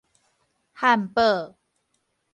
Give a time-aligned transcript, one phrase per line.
[0.75, 1.57] 漢堡